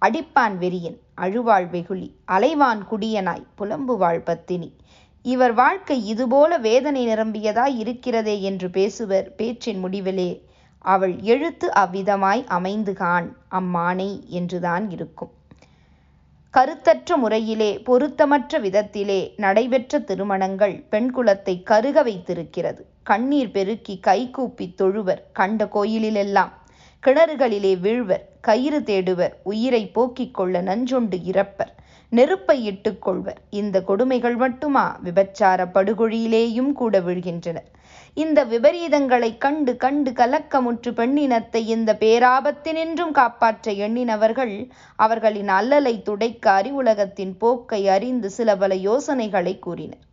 அடிப்பான் 0.01 0.55
வெறியன் 0.59 0.97
அழுவாள் 1.21 1.69
வெகுளி. 1.69 2.15
அலைவான் 2.25 2.81
குடியனாய் 2.91 3.45
புலம்புவாள் 3.57 4.23
பத்தினி. 4.23 4.75
இவர் 5.21 5.53
வாழ்க்கை 5.53 6.07
இதுபோல 6.07 6.57
வேதனை 6.57 7.07
நிரம்பியதாய் 7.07 7.77
இருக்கிறதே 7.77 8.41
என்று 8.41 8.67
பேசுவர் 8.67 9.27
பேச்சின் 9.35 9.85
முடிவிலே. 9.85 10.43
அவள் 10.85 11.15
எழுத்து 11.21 11.67
அவ்விதமாய் 11.75 12.43
அமைந்துகான். 12.49 13.27
அம்மானை 13.51 14.09
என்றுதான் 14.29 14.89
இருக்கும். 14.89 15.31
கருத்தற்ற 16.53 17.15
முறையிலே 17.15 17.69
பொருத்தமற்ற 17.85 18.59
விதத்திலே 18.59 19.21
நடைபெற்ற 19.37 19.99
திருமணங்கள் 19.99 20.75
பெண் 20.89 21.09
குலத்தை 21.15 21.63
கருக 21.63 22.03
வைத்திருக்கிறது. 22.03 22.81
கண்ணீர் 23.03 23.51
பெருக்கி 23.51 23.95
கைகூப்பி 23.99 24.67
தொழுவர் 24.73 25.23
கண்ட 25.33 25.65
கோயிலிலெல்லாம். 25.65 26.51
கிணறுகளிலே 27.03 27.71
வீழ்வர் 27.79 28.25
கயிறு 28.41 28.79
தேடுவர் 28.79 29.33
உயிரை 29.43 29.83
போக்கிக் 29.87 30.33
கொள்ள 30.33 30.61
நஞ்சொண்டு 30.61 31.17
இறப்பர். 31.31 31.73
நெருப்பை 32.17 32.55
இட்டுக் 32.65 33.01
கொள்வர் 33.01 33.39
இந்த 33.49 33.77
கொடுமைகள் 33.81 34.35
மட்டுமா? 34.35 34.83
விபச்சார 35.03 35.59
படுகொழியிலேயும் 35.73 36.71
கூட 36.71 36.99
விழுகின்றனர் 36.99 37.69
இந்த 38.13 38.39
விபரீதங்களை 38.45 39.29
கண்டு 39.37 39.73
கண்டு 39.77 40.11
கலக்கமுற்று 40.11 40.91
பெண்ணினத்தை 40.99 41.61
இந்த 41.75 41.97
பேராபத்தினின்றும் 41.99 43.11
காப்பாற்ற 43.11 43.71
எண்ணினவர்கள் 43.85 44.55
அவர்களின் 44.95 45.51
அல்லலை 45.59 45.95
துடைக்க 46.01 46.61
அறிவுலகத்தின் 46.61 47.33
போக்கை 47.37 47.81
அறிந்து 47.87 48.29
சில 48.29 48.55
பல 48.55 48.73
யோசனைகளை 48.89 49.59
கூறினர். 49.59 50.03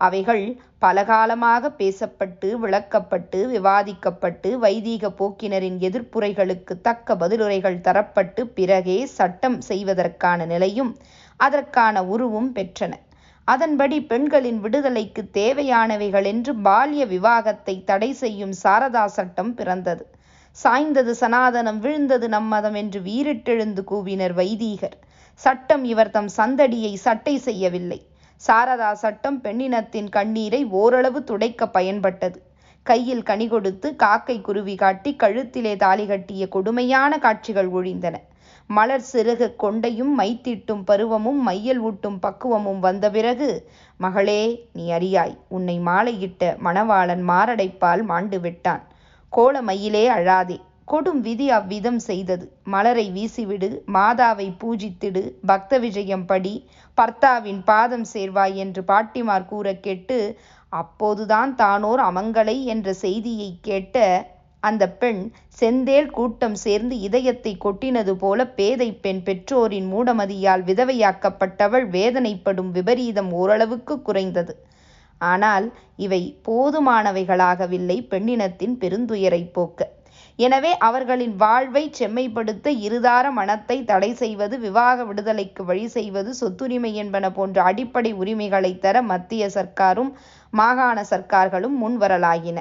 அவைகள் 0.00 0.44
பலகாலமாக 0.80 1.70
பேசப்பட்டு 1.78 2.48
விளக்கப்பட்டு 2.62 3.38
விவாதிக்கப்பட்டு 3.54 4.50
வைதீக 4.64 5.08
போக்கினரின் 5.20 5.78
எதிர்ப்புரைகளுக்கு 5.86 6.74
தக்க 6.82 7.16
பதிலுரைகள் 7.16 7.80
தரப்பட்டு 7.80 8.42
பிறகே 8.58 8.98
சட்டம் 9.18 9.58
செய்வதற்கான 9.60 10.46
நிலையும் 10.46 10.92
அதற்கான 11.40 12.02
உருவும் 12.04 12.50
பெற்றன. 12.52 12.92
அதன்படி 13.44 14.00
பெண்களின் 14.02 14.60
விடுதலைக்கு 14.60 15.22
தேவையானவைகள் 15.32 16.24
என்று 16.24 16.54
பால்ய 16.56 17.06
விவாகத்தை 17.06 17.84
தடை 17.84 18.12
செய்யும் 18.12 18.54
சாரதா 18.62 19.04
சட்டம் 19.04 19.54
பிறந்தது. 19.54 20.04
சாய்ந்தது 20.56 21.12
சனாதனம் 21.20 21.78
விழுந்தது 21.78 22.28
நம்மதம் 22.28 22.74
என்று 22.74 23.00
வீரிட்டெழுந்து 23.00 23.82
கூவினர் 23.90 24.34
வைதீகர். 24.34 24.96
சட்டம் 25.40 25.84
இவர் 25.84 26.10
தம் 26.10 26.30
சந்தடியை 26.36 26.92
சட்டை 26.94 27.38
செய்யவில்லை. 27.38 28.00
சாரதா 28.40 28.92
சட்டம் 28.92 29.38
பெண்ணினத்தின் 29.42 30.08
கண்ணீரை 30.08 30.64
ஓரளவு 30.64 31.24
துடைக்க 31.24 31.66
பயன்பட்டது. 31.66 32.38
கையில் 32.82 33.22
கனி 33.22 33.48
கொடுத்து 33.48 33.96
காக்கை 33.96 34.40
குருவி 34.40 34.74
காட்டி 34.74 35.10
கழுத்திலே 35.18 35.76
தாலி 35.76 36.06
கட்டிய 36.06 36.48
கொடுமையான 36.48 37.18
காட்சிகள் 37.18 37.70
ஒழிந்தன. 37.70 38.16
மலர் 38.70 39.04
சிறுக 39.10 39.50
கொண்டையும் 39.58 40.12
மைத்திட்டும் 40.18 40.82
பருவமும் 40.84 41.40
மையல் 41.42 41.80
ஊட்டும் 41.80 42.18
பக்குவமும் 42.18 42.80
வந்த 42.80 43.06
பிறகு 43.10 43.48
மகளே 44.00 44.40
நீ 44.72 44.84
அறியாய் 44.92 45.34
உன்னை 45.48 45.76
மாலையிட்ட 45.86 46.50
மணவாளன் 46.66 47.22
மாரடைப்பால் 47.30 48.02
மாண்டு 48.04 48.40
விட்டான். 48.40 48.82
கோலமையிலே 49.32 50.04
அழாதே. 50.16 50.58
கொடும் 50.88 51.20
விதி 51.20 51.46
அவ்விதம் 51.50 52.00
செய்தது. 52.00 52.44
மலரை 52.66 53.06
வீசிவிடு 53.10 53.68
மாதாவை 53.92 54.48
பூஜித்திடு 54.60 55.22
பக்த 55.46 55.78
விஜயம் 55.78 56.26
படி 56.26 56.54
பர்த்தாவின் 56.98 57.60
பாதம் 57.64 58.06
சேர்வாய் 58.12 58.56
என்று 58.56 58.82
பாட்டிமார் 58.84 59.46
கூற 59.46 59.72
கேட்டு 59.80 60.18
அப்போதுதான் 60.72 61.52
தானோர் 61.58 62.02
அமங்கலை 62.06 62.56
என்ற 62.66 62.88
செய்தியை 63.02 63.50
கேட்ட 63.60 63.98
அந்த 64.62 64.84
பெண் 65.00 65.20
செந்தேல் 65.58 66.10
கூட்டம் 66.10 66.56
சேர்ந்து 66.62 66.94
இதயத்தை 67.00 67.52
கொட்டினது 67.56 68.12
போல 68.16 68.46
பேதை 68.56 68.88
பெண் 69.04 69.22
பெற்றோரின் 69.22 69.88
மூடமதியால் 69.92 70.62
விதவையாக்கப்பட்டவள் 70.62 71.86
வேதனைப்படும் 71.92 72.70
விபரீதம் 72.70 73.30
ஓரளவுக்கு 73.32 73.96
குறைந்தது. 74.02 74.54
ஆனால் 75.20 75.66
இவை 75.96 76.22
போதுமானவைகளாகவில்லை 76.48 77.96
பெண்ணினத்தின் 78.10 78.74
பெருந்துயரை 78.82 79.42
போக்க. 79.52 79.80
எனவே 80.38 80.72
அவர்களின் 80.78 81.34
வாழ்வை 81.36 81.82
செம்மைப்படுத்த 81.90 82.70
இருதார 82.86 83.26
மனத்தை 83.30 83.76
தடை 83.84 84.10
செய்வது 84.14 84.56
விவாக 84.58 85.04
விடுதலைக்கு 85.04 85.62
வழி 85.64 85.86
செய்வது 85.88 86.32
சொத்துரிமை 86.34 86.92
என்பன 86.94 87.26
போன்ற 87.30 87.56
அடிப்படை 87.62 88.12
உரிமைகளை 88.14 88.72
தர 88.78 89.02
மத்திய 89.10 89.48
சர்க்காரும் 89.56 90.12
மாகாண 90.52 90.98
சர்க்கார்களும் 91.10 91.76
முன்வரலாயின 91.82 92.58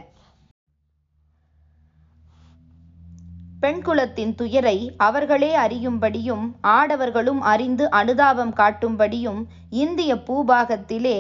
பெண்குலத்தின் 3.62 4.36
துயரை 4.36 4.78
அவர்களே 4.98 5.56
அறியும்படியும் 5.56 6.44
ஆடவர்களும் 6.62 7.40
அறிந்து 7.46 7.90
அனுதாபம் 7.92 8.54
காட்டும்படியும் 8.54 9.42
இந்திய 9.70 10.16
பூபாகத்திலே 10.16 11.20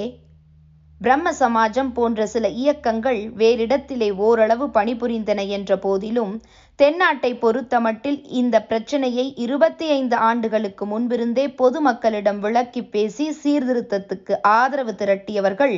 பிரம்ம 1.01 1.31
சமாஜம் 1.31 1.89
போன்ற 1.93 2.25
சில 2.25 2.49
இயக்கங்கள் 2.49 3.19
வேறிடத்திலே 3.37 4.09
ஓரளவு 4.17 4.67
பணிபுரிந்தன 4.67 5.47
என்ற 5.47 5.77
போதிலும் 5.77 6.33
தென்னாட்டை 6.79 7.31
பொறுத்தமட்டில் 7.39 8.19
இந்த 8.31 8.61
பிரச்சனையை 8.61 9.33
இருபத்தி 9.35 9.87
ஐந்து 9.89 10.15
ஆண்டுகளுக்கு 10.15 10.85
முன்பிருந்தே 10.85 11.45
பொதுமக்களிடம் 11.57 12.39
விளக்கி 12.39 12.83
பேசி 12.85 13.27
சீர்திருத்தத்துக்கு 13.43 14.35
ஆதரவு 14.41 14.91
திரட்டியவர்கள் 14.91 15.77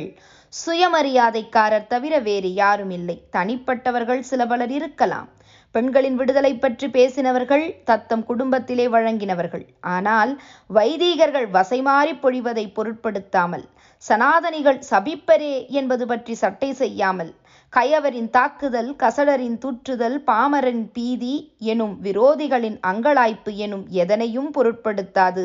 சுயமரியாதைக்காரர் 0.52 1.86
தவிர 1.86 2.18
வேறு 2.18 2.54
யாரும் 2.54 2.90
இல்லை 2.90 3.16
தனிப்பட்டவர்கள் 3.32 4.20
சில 4.20 4.46
பலர் 4.46 4.70
இருக்கலாம். 4.70 5.28
பெண்களின் 5.74 6.16
விடுதலை 6.20 6.52
பற்றி 6.54 6.86
பேசினவர்கள் 6.88 7.64
தத்தம் 7.84 8.24
குடும்பத்திலே 8.28 8.86
வழங்கினவர்கள். 8.94 9.64
ஆனால் 9.96 10.32
வைதீகர்கள் 10.70 11.48
வசைமாறி 11.56 12.14
பொழிவதை 12.24 12.64
பொருட்படுத்தாமல் 12.72 13.66
சனாதனிகள் 14.02 14.80
சபிப்பரே 14.90 15.54
என்பது 15.80 16.04
பற்றி 16.06 16.34
சட்டை 16.34 16.70
செய்யாமல் 16.72 17.32
கயவரின் 17.72 18.30
தாக்குதல் 18.30 18.88
கசடரின் 18.96 19.58
தூற்றுதல் 19.64 20.16
பாமரன் 20.28 20.84
பீதி 20.92 21.34
எனும் 21.72 21.92
விரோதிகளின் 22.02 22.78
அங்கலாய்ப்பு 22.90 23.52
எனும் 23.66 23.84
எதனையும் 24.02 24.50
பொருட்படுத்தாது. 24.56 25.44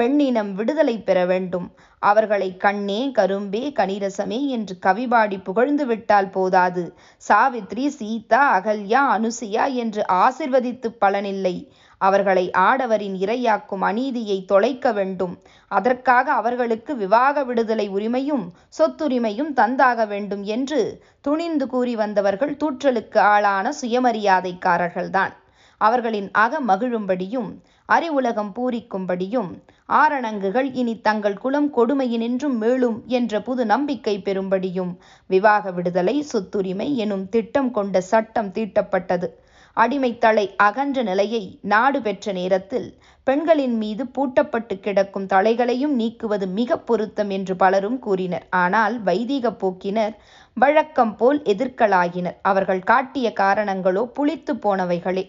பெண்ணினம் 0.00 0.52
விடுதலை 0.52 0.96
பெற 1.00 1.18
வேண்டும். 1.26 1.66
அவர்களை 2.02 2.56
கண்ணே 2.56 3.10
கரும்பே 3.10 3.62
கனிரசமே 3.70 4.38
என்று 4.46 4.74
கவிபாடி 4.86 5.42
புகழ்ந்து 5.42 5.86
விட்டால் 5.86 6.30
போதாது. 6.30 6.84
சாவித்ரி 7.28 7.86
சீதா 7.86 8.42
அகல்யா 8.58 9.02
அனுசியா 9.16 9.72
என்று 9.72 10.04
ஆசிர்வதித்து 10.12 10.90
பலனில்லை. 11.00 11.54
அவர்களை 12.00 12.44
ஆடவரின் 12.58 13.16
இரையாக்கும் 13.16 13.80
அநீதியை 13.80 14.44
தொலைக்க 14.44 14.92
வேண்டும். 14.92 15.34
அதற்காக 15.70 16.32
அவர்களுக்கு 16.32 16.96
விவாக 16.96 17.44
விடுதலை 17.44 17.90
உரிமையும் 17.90 18.46
சொத்துரிமையும் 18.78 19.52
தந்தாக 19.56 20.06
வேண்டும் 20.06 20.42
என்று 20.42 20.80
துணிந்து 21.20 21.66
கூறி 21.66 21.96
வந்தவர்கள் 21.96 22.56
தூற்றலுக்கு 22.56 23.18
ஆளான 23.18 23.72
சுயமரியாதைக்காரர்கள்தான். 23.82 25.34
அவர்களின் 25.80 26.30
அக 26.30 26.60
மகிழும்படியும் 26.60 27.50
அறிவுலகம் 27.94 28.50
பூரிக்கும்படியும் 28.56 29.50
ஆரணங்குகள் 29.88 30.68
இனி 30.72 31.00
தங்கள் 31.00 31.38
குலம் 31.38 31.68
கொடுமையினின்றும் 31.76 32.56
மீளும் 32.62 32.98
என்ற 33.06 33.40
புது 33.40 33.66
நம்பிக்கை 33.66 34.14
பெறும்படியும் 34.18 34.92
விவாக 35.26 35.70
விடுதலை 35.70 36.16
சொத்துரிமை 36.32 36.88
எனும் 36.96 37.28
திட்டம் 37.28 37.70
கொண்ட 37.70 38.00
சட்டம் 38.00 38.50
தீட்டப்பட்டது. 38.50 39.28
அடிமைத்தலை 39.76 40.44
அகன்ற 40.56 41.02
நிலையை 41.02 41.42
நாடு 41.62 41.98
பெற்ற 42.02 42.32
நேரத்தில் 42.32 42.88
பெண்களின் 43.24 43.76
மீது 43.76 44.04
பூட்டப்பட்டு 44.04 44.80
கிடக்கும் 44.80 45.26
தலைகளையும் 45.26 45.94
நீக்குவது 46.00 46.46
மிக 46.46 46.78
பொருத்தம் 46.78 47.30
என்று 47.30 47.56
பலரும் 47.56 47.98
கூறினர். 47.98 48.46
ஆனால் 48.62 49.02
வைதீக 49.02 49.52
போக்கினர் 49.62 50.14
வழக்கம் 50.56 51.16
போல் 51.16 51.42
எதிர்க்கலாகினர் 51.42 52.38
அவர்கள் 52.42 52.82
காட்டிய 52.82 53.32
காரணங்களோ 53.40 54.04
புளித்து 54.18 54.54
போனவைகளே. 54.54 55.24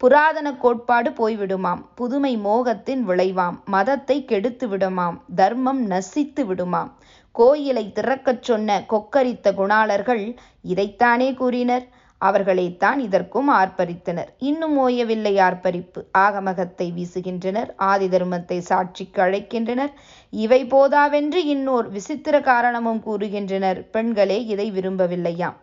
புராதன 0.00 0.48
கோட்பாடு 0.54 1.10
போய்விடுமாம். 1.10 1.82
புதுமை 1.94 2.38
மோகத்தின் 2.38 3.02
விளைவாம். 3.08 3.56
மதத்தை 3.66 4.24
கெடுத்து 4.24 4.66
விடுமாம். 4.68 5.16
தர்மம் 5.34 5.82
நசித்து 5.90 6.42
விடுமாம். 6.50 6.90
கோயிலை 7.34 7.92
திறக்கச் 7.94 8.42
சொன்ன 8.42 8.78
கொக்கரித்த 8.88 9.52
குணாளர்கள் 9.52 10.22
இதைத்தானே 10.68 11.34
கூறினர்? 11.34 11.84
அவர்களைத்தான் 12.20 12.98
இதற்கும் 12.98 13.50
ஆர்ப்பரித்தனர். 13.50 14.30
இன்னும் 14.38 14.74
ஓயவில்லை 14.78 15.34
ஆர்ப்பரிப்பு. 15.40 16.00
ஆகமகத்தை 16.18 16.86
வீசுகின்றனர். 16.96 17.70
ஆதி 17.90 18.08
தர்மத்தை 18.08 18.58
சாட்சிக்கு 18.70 19.22
அழைக்கின்றனர். 19.22 19.92
இவை 20.30 20.66
போதாவென்று 20.66 21.42
இன்னோர் 21.46 21.88
விசித்திர 21.88 22.40
காரணமும் 22.40 23.02
கூறுகின்றனர். 23.06 23.80
பெண்களே 23.90 24.44
இதை 24.44 24.72
விரும்பவில்லையாம். 24.72 25.56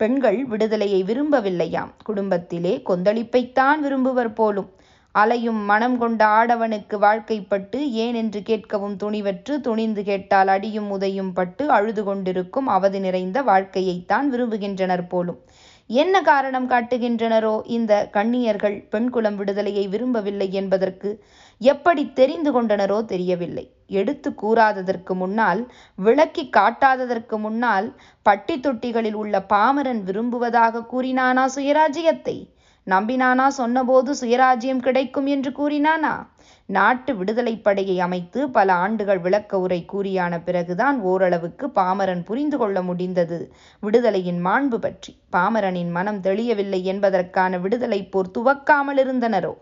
பெண்கள் 0.00 0.38
விடுதலையை 0.44 1.00
விரும்பவில்லையாம். 1.02 1.90
குடும்பத்திலே 2.04 2.82
கொந்தளிப்பைத்தான் 2.88 3.82
விரும்புவர் 3.82 4.32
போலும். 4.34 4.70
அலையும் 5.14 5.60
மனம் 5.64 5.98
கொண்ட 5.98 6.26
ஆடவனுக்கு 6.26 6.96
வாழ்க்கைப்பட்டு 6.98 7.78
ஏன் 8.04 8.14
என்று 8.14 8.40
கேட்கவும் 8.40 8.96
துணிவற்று 9.02 9.60
துணிந்து 9.60 10.04
கேட்டால் 10.04 10.48
அடியும் 10.48 10.88
உதையும் 10.90 11.32
பட்டு 11.32 11.68
அழுது 11.68 12.04
கொண்டிருக்கும் 12.04 12.66
அவதி 12.66 12.98
நிறைந்த 12.98 13.42
வாழ்க்கையைத்தான் 13.42 14.28
விரும்புகின்றனர் 14.32 15.06
போலும். 15.08 15.38
என்ன 15.86 16.22
காரணம் 16.22 16.70
காட்டுகின்றனரோ 16.70 17.54
இந்த 17.66 18.08
கண்ணியர்கள் 18.12 18.76
பெண்குலம் 18.90 19.34
விடுதலையை 19.34 19.86
விரும்பவில்லை 19.88 20.52
என்பதற்கு 20.52 21.10
எப்படி 21.58 22.12
தெரிந்து 22.12 22.50
கொண்டனரோ 22.52 23.04
தெரியவில்லை. 23.04 23.70
எடுத்து 23.86 24.30
கூறாததற்கு 24.30 25.14
முன்னால் 25.14 25.72
விளக்கி 25.94 26.50
காட்டாததற்கு 26.56 27.38
முன்னால் 27.38 27.96
பட்டி 28.22 28.60
தொட்டிகளில் 28.60 29.12
உள்ள 29.12 29.40
பாமரன் 29.40 30.02
விரும்புவதாக 30.02 30.80
கூறினானா 30.80 31.44
சுயராஜ்யத்தை? 31.56 32.48
நம்பினானா 32.86 33.46
சொன்னபோது 33.46 34.14
சுயராஜ்யம் 34.20 34.80
கிடைக்கும் 34.80 35.26
என்று 35.26 35.50
கூறினானா? 35.50 36.26
நாட்டு 36.66 37.16
விடுதலை 37.16 37.56
படையை 37.56 38.00
அமைத்து 38.00 38.50
பல 38.50 38.72
ஆண்டுகள் 38.72 39.18
விளக்க 39.18 39.60
உரை 39.60 39.84
கூறியான 39.92 40.42
பிறகுதான் 40.44 41.00
ஓரளவுக்கு 41.00 41.66
பாமரன் 41.68 42.22
புரிந்து 42.24 42.58
கொள்ள 42.58 42.82
முடிந்தது. 42.82 43.52
விடுதலையின் 43.82 44.40
மாண்பு 44.46 44.78
பற்றி. 44.78 45.16
பாமரனின் 45.32 45.90
மனம் 45.90 46.20
தெளியவில்லை 46.20 46.84
என்பதற்கான 46.84 47.58
விடுதலை 47.58 48.04
போர் 48.04 48.30
துவக்காமல் 48.38 49.00
இருந்தனரோ? 49.04 49.54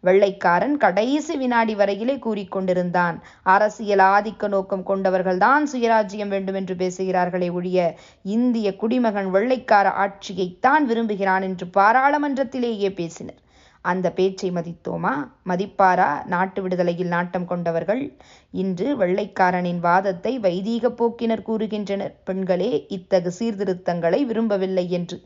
வெள்ளைக்காரன் 0.00 0.76
கடைசி 0.76 1.36
வினாடி 1.36 1.74
வரையிலே 1.74 2.16
கூறிக்கொண்டிருந்தான். 2.18 3.16
அரசியல் 3.42 3.98
ஆதிக்க 3.98 4.48
நோக்கம் 4.48 4.86
கொண்டவர்கள்தான் 4.86 5.66
சுயராஜ்யம் 5.72 6.28
வேண்டும் 6.28 6.54
என்று 6.54 6.74
பேசுகிறார்களே 6.74 7.52
ஒழிய 7.52 7.96
இந்திய 8.22 8.76
குடிமகன் 8.76 9.34
வெள்ளைக்கார 9.34 9.88
ஆட்சியைத்தான் 10.04 10.86
விரும்புகிறான் 10.86 11.42
என்று 11.42 11.66
பாராளுமன்றத்திலேயே 11.74 12.94
பேசினர். 12.94 13.40
அந்த 13.80 14.10
பேச்சை 14.10 14.50
மதித்தோமா? 14.50 15.12
மதிப்பாரா? 15.46 16.26
நாட்டு 16.26 16.62
விடுதலையில் 16.62 17.06
நாட்டம் 17.06 17.44
கொண்டவர்கள்? 17.44 18.16
இன்று 18.50 18.96
வெள்ளைக்காரனின் 18.96 19.78
வாதத்தை 19.80 20.38
வைதீக 20.38 20.88
போக்கினர் 20.88 21.46
கூறுகின்றனர். 21.46 22.14
பெண்களே 22.24 22.86
இத்தகு 22.88 23.32
சீர்திருத்தங்களை 23.38 24.24
விரும்பவில்லை 24.24 24.90
என்று 24.90 25.18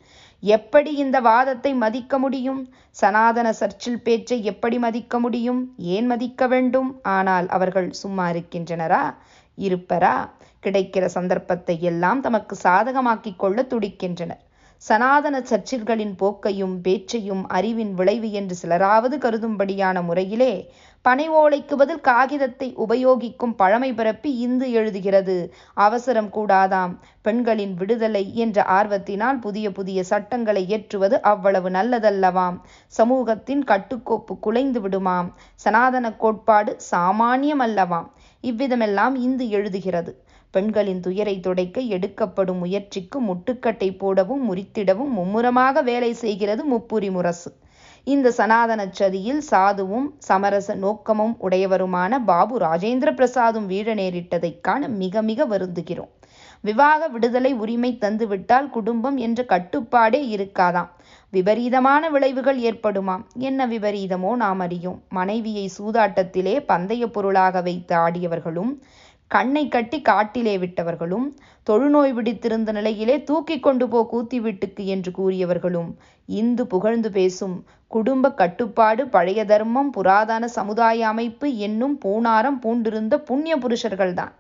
எப்படி 0.43 0.95
இந்த 0.95 1.21
வாதத்தை 1.21 1.75
மதிக்க 1.75 2.19
முடியும்? 2.19 2.69
சனாதன 2.91 3.53
சர்ச்சில் 3.53 4.03
பேச்சை 4.03 4.45
எப்படி 4.45 4.79
மதிக்க 4.79 5.19
முடியும்? 5.19 5.75
ஏன் 5.77 6.07
மதிக்க 6.07 6.47
வேண்டும்? 6.47 7.01
ஆனால் 7.03 7.49
அவர்கள் 7.49 7.91
சும்மா 7.91 8.31
இருக்கின்றனரா? 8.31 9.15
இருப்பரா? 9.59 10.15
கிடைக்கிற 10.63 11.05
சந்தர்ப்பத்தை 11.05 11.83
எல்லாம் 11.83 12.21
தமக்கு 12.21 12.57
சாதகமாக்கிக் 12.63 13.37
கொள்ள 13.37 13.63
துடிக்கின்றனர். 13.63 14.43
சனாதன 14.83 15.41
சர்ச்சில்களின் 15.41 16.15
போக்கையும் 16.19 16.81
பேச்சையும் 16.81 17.49
அறிவின் 17.49 17.95
விளைவு 17.95 18.33
என்று 18.33 18.57
சிலராவது 18.63 19.19
கருதும்படியான 19.19 20.03
முறையிலே 20.03 20.73
பனை 21.05 21.25
ஓலைக்கு 21.31 21.75
பதில் 21.77 22.01
காகிதத்தை 22.01 22.67
உபயோகிக்கும் 22.79 23.55
பழமை 23.57 23.89
பரப்பி 23.93 24.31
இந்து 24.39 24.67
எழுதுகிறது. 24.69 25.35
அவசரம் 25.77 26.29
கூடாதாம். 26.33 26.93
பெண்களின் 27.23 27.73
விடுதலை 27.75 28.23
என்ற 28.35 28.65
ஆர்வத்தினால் 28.71 29.39
புதிய 29.41 29.73
புதிய 29.73 30.03
சட்டங்களை 30.03 30.63
இயற்றுவது 30.67 31.19
அவ்வளவு 31.23 31.71
நல்லதல்லவாம். 31.71 32.59
சமூகத்தின் 32.93 33.65
கட்டுக்கோப்பு 33.65 34.37
குலைந்து 34.39 34.81
விடுமாம். 34.81 35.31
சனாதன 35.55 36.13
கோட்பாடு 36.13 36.75
சாமானியம் 36.93 37.65
அல்லவாம். 37.67 38.09
இவ்விதமெல்லாம் 38.45 39.17
இந்து 39.19 39.47
எழுதுகிறது. 39.47 40.15
பெண்களின் 40.55 41.01
துயரை 41.01 41.41
துடைக்க 41.41 41.81
எடுக்கப்படும் 41.81 42.59
முயற்சிக்கு 42.59 43.19
முட்டுக்கட்டை 43.21 43.91
போடவும் 43.99 44.43
முறித்திடவும் 44.49 45.13
மும்முரமாக 45.19 45.83
வேலை 45.83 46.13
செய்கிறது 46.15 46.65
முப்புரி 46.73 47.11
முரசு 47.11 47.51
இந்த 48.05 48.31
சனாதன 48.31 48.87
சதியில் 48.99 49.43
சாதுவும் 49.51 50.07
சமரச 50.19 50.75
நோக்கமும் 50.75 51.37
உடையவருமான 51.41 52.19
பாபு 52.27 52.59
ராஜேந்திர 52.59 53.11
பிரசாதும் 53.13 53.67
வீழ 53.67 53.95
நேரிட்டதைக் 53.95 54.61
காண 54.61 54.89
மிக 54.89 55.23
மிக 55.23 55.47
வருந்துகிறோம். 55.47 56.11
விவாக 56.61 57.09
விடுதலை 57.09 57.53
உரிமை 57.53 57.99
தந்துவிட்டால் 58.01 58.71
குடும்பம் 58.71 59.17
என்ற 59.17 59.45
கட்டுப்பாடே 59.49 60.21
இருக்காதாம். 60.37 60.89
விபரீதமான 61.31 62.11
விளைவுகள் 62.11 62.61
ஏற்படுமாம். 62.61 63.23
என்ன 63.39 63.67
விபரீதமோ 63.67 64.35
நாம் 64.37 64.61
அறியோம். 64.61 64.99
மனைவியை 65.09 65.71
சூதாட்டத்திலே 65.79 66.65
பந்தய 66.67 67.07
பொருளாக 67.07 67.61
வைத்து 67.61 67.97
ஆடியவர்களும் 67.97 68.73
கண்ணை 69.35 69.63
கட்டி 69.69 69.99
காட்டிலே 70.03 70.55
விட்டவர்களும் 70.59 71.27
தொழுநோய் 71.67 72.15
பிடித்திருந்த 72.15 72.71
நிலையிலே 72.73 73.17
தூக்கி 73.23 73.57
கொண்டு 73.61 73.87
போ 73.89 74.01
கூத்தி 74.13 74.39
வீட்டுக்கு 74.41 74.83
என்று 74.87 75.11
கூறியவர்களும் 75.19 75.91
இந்து 76.29 76.65
புகழ்ந்து 76.67 77.11
பேசும் 77.11 77.57
குடும்ப 77.91 78.33
கட்டுப்பாடு 78.33 79.03
பழைய 79.09 79.41
தர்மம் 79.45 79.91
புராதன 79.91 80.45
சமுதாய 80.59 81.07
அமைப்பு 81.09 81.49
என்னும் 81.67 81.97
பூணாரம் 82.05 82.59
பூண்டிருந்த 82.63 83.15
புண்ணிய 83.29 83.57
புருஷர்கள்தான். 83.57 84.33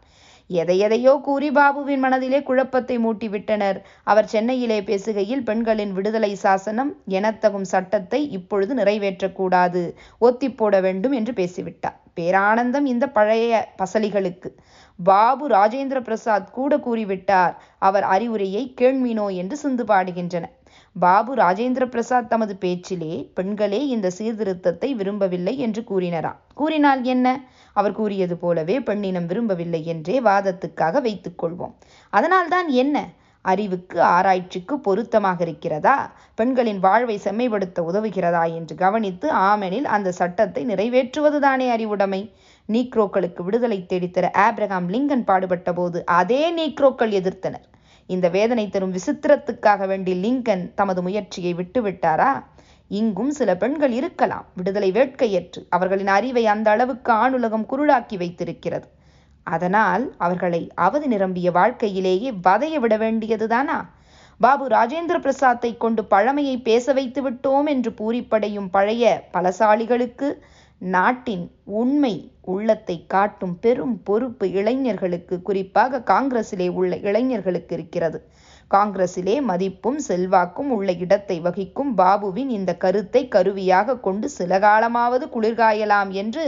எதையெதையோ 0.50 1.12
கூறி 1.20 1.48
பாபுவின் 1.50 2.02
மனதிலே 2.05 2.40
குழப்பத்தை 2.42 2.96
மூட்டிவிட்டனர். 2.98 3.78
அவர் 4.05 4.31
சென்னையிலே 4.33 4.78
பேசுகையில் 4.81 5.44
பெண்களின் 5.48 5.92
விடுதலை 5.92 6.33
சாசனம் 6.44 6.90
எனத்தகும் 7.18 7.68
சட்டத்தை 7.72 8.20
இப்பொழுது 8.38 8.74
நிறைவேற்றக்கூடாது 8.74 9.83
ஒத்திப்போட 10.20 10.81
வேண்டும் 10.81 11.14
என்று 11.20 11.33
பேசிவிட்டார். 11.33 11.98
பேரானந்தம் 12.16 12.87
இந்த 12.92 13.05
பழைய 13.09 13.52
பசலிகளுக்கு. 13.83 14.50
பாபு 14.96 15.48
ராஜேந்திர 15.48 16.00
பிரசாத் 16.00 16.52
கூட 16.52 16.76
கூறிவிட்டார். 16.76 17.55
அவர் 17.78 18.02
அறிவுரையை 18.02 18.74
கேள்வினோ 18.81 19.35
என்று 19.35 19.57
சிந்து 19.57 19.85
பாடுகின்றன. 19.85 20.44
பாபு 20.92 21.35
ராஜேந்திர 21.35 21.85
பிரசாத் 21.85 22.28
தமது 22.28 22.57
பேச்சிலே 22.57 23.31
பெண்களே 23.35 23.87
இந்த 23.87 24.11
சீர்திருத்தத்தை 24.18 24.94
விரும்பவில்லை 24.94 25.59
என்று 25.59 25.83
கூறினராம். 25.83 26.37
கூறினால் 26.55 27.02
என்ன? 27.02 27.40
அவர் 27.72 27.92
கூறியது 27.92 28.37
போலவே 28.37 28.78
பெண்ணினம் 28.78 29.26
விரும்பவில்லை 29.26 29.87
என்றே 29.87 30.20
வாதத்துக்காக 30.20 31.00
வைத்துக் 31.00 31.44
கொள்வோம். 31.44 31.72
அதனால்தான் 32.11 32.68
என்ன? 32.68 33.09
அறிவுக்கு 33.42 34.02
ஆராய்ச்சிக்கு 34.02 34.78
பொருத்தமாக 34.78 35.42
இருக்கிறதா? 35.42 36.12
பெண்களின் 36.35 36.78
வாழ்வை 36.78 37.20
செம்மைப்படுத்த 37.24 37.81
உதவுகிறதா 37.81 38.55
என்று 38.55 38.76
கவனித்து 38.76 39.33
ஆமெனில் 39.33 39.85
அந்த 39.85 40.12
சட்டத்தை 40.12 40.66
நிறைவேற்றுவதுதானே 40.66 41.70
அறிவுடைமை? 41.70 42.33
நீக்ரோக்களுக்கு 42.68 43.42
விடுதலை 43.42 43.87
தேடித்தர 43.88 44.27
ஆப்ரஹாம் 44.38 44.88
லிங்கன் 44.88 45.25
பாடுபட்ட 45.25 45.72
போது 45.72 46.07
அதே 46.07 46.42
நீக்ரோக்கள் 46.57 47.14
எதிர்த்தனர். 47.20 47.66
இந்த 48.07 48.29
வேதனை 48.29 48.68
தரும் 48.68 48.92
விசித்திரத்துக்காக 48.92 49.87
வேண்டி 49.87 50.12
லிங்கன் 50.22 50.75
தமது 50.75 51.03
முயற்சியை 51.03 51.55
விட்டுவிட்டாரா? 51.55 52.42
இங்கும் 52.88 53.31
சில 53.31 53.57
பெண்கள் 53.57 53.90
இருக்கலாம். 53.90 54.46
விடுதலை 54.57 54.92
வேட்கையற்று. 54.92 55.61
அவர்களின் 55.68 56.07
அறிவை 56.07 56.46
அந்த 56.46 56.70
அளவுக்கு 56.70 57.12
ஆணுலகம் 57.12 57.66
குருளாக்கி 57.70 58.16
வைத்திருக்கிறது. 58.16 58.88
அதனால் 59.44 60.14
அவர்களை 60.18 60.70
அவதி 60.75 61.07
நிரம்பிய 61.07 61.51
வாழ்க்கையிலேயே 61.51 62.31
வதைய 62.31 62.75
விட 62.75 62.96
வேண்டியதுதானா? 62.96 63.87
பாபு 64.38 64.68
ராஜேந்திர 64.68 65.16
பிரசாத்தை 65.18 65.77
கொண்டு 65.77 66.05
பழமையை 66.05 66.62
பேச 66.62 66.92
வைத்து 66.92 67.31
விட்டோம் 67.31 67.66
என்று 67.66 67.90
பூரிப்படையும் 67.90 68.68
பழைய 68.70 69.29
பலசாலிகளுக்கு 69.33 70.29
நாட்டின் 70.83 71.42
உண்மை 71.81 72.14
உள்ளத்தை 72.42 72.95
காட்டும் 73.07 73.59
பெரும் 73.61 73.97
பொறுப்பு 74.05 74.47
இளைஞர்களுக்கு 74.51 75.42
குறிப்பாக 75.42 76.01
காங்கிரசிலே 76.07 76.68
உள்ள 76.71 76.97
இளைஞர்களுக்கு 76.97 77.75
இருக்கிறது. 77.77 78.18
காங்கிரசிலே 78.71 79.35
மதிப்பும் 79.42 79.99
செல்வாக்கும் 79.99 80.71
உள்ள 80.71 80.92
இடத்தை 80.92 81.37
வகிக்கும் 81.40 81.90
பாபுவின் 81.99 82.49
இந்த 82.49 82.73
கருத்தை 82.75 83.29
கருவியாக 83.29 83.97
கொண்டு 83.97 84.29
சில 84.29 84.59
காலமாவது 84.59 85.27
குளிர்காயலாம் 85.35 86.11
என்று 86.11 86.47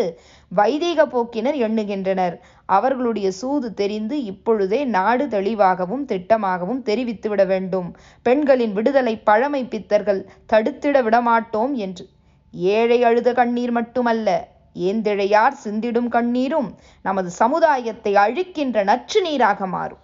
வைதீக 0.52 1.06
போக்கினர் 1.06 1.58
எண்ணுகின்றனர். 1.58 2.36
அவர்களுடைய 2.68 3.30
சூது 3.32 3.74
தெரிந்து 3.74 4.24
இப்பொழுதே 4.24 4.84
நாடு 4.84 5.28
தெளிவாகவும் 5.28 6.04
திட்டமாகவும் 6.06 6.82
தெரிவித்துவிட 6.82 7.44
வேண்டும். 7.46 7.88
பெண்களின் 8.22 8.72
விடுதலை 8.72 9.16
பழமை 9.18 9.64
பித்தர்கள் 9.64 10.22
தடுத்திட 10.52 11.02
விடமாட்டோம் 11.02 11.74
என்று 11.86 12.06
ஏழை 12.54 13.04
அழுத 13.04 13.32
கண்ணீர் 13.32 13.70
மட்டுமல்ல 13.70 14.48
ஏந்திழையார் 14.76 15.54
சிந்திடும் 15.64 16.08
கண்ணீரும் 16.08 16.74
நமது 17.02 17.30
சமுதாயத்தை 17.30 18.14
அழிக்கின்ற 18.14 18.84
நச்சு 18.84 19.20
நீராக 19.22 19.66
மாறும். 19.66 19.98